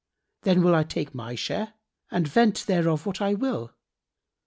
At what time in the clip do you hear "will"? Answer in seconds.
0.63-0.73, 3.35-3.75